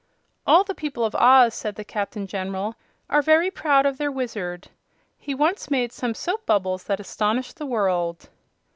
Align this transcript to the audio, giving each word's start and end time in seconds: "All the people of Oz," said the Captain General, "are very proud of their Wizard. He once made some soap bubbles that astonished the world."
"All 0.47 0.63
the 0.63 0.73
people 0.73 1.05
of 1.05 1.13
Oz," 1.13 1.53
said 1.53 1.75
the 1.75 1.85
Captain 1.85 2.25
General, 2.25 2.73
"are 3.07 3.21
very 3.21 3.51
proud 3.51 3.85
of 3.85 3.99
their 3.99 4.11
Wizard. 4.11 4.67
He 5.19 5.35
once 5.35 5.69
made 5.69 5.91
some 5.91 6.15
soap 6.15 6.43
bubbles 6.47 6.85
that 6.85 6.99
astonished 6.99 7.57
the 7.57 7.67
world." 7.67 8.27